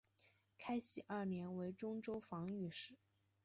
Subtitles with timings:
[0.57, 2.95] 开禧二年为忠州防御使。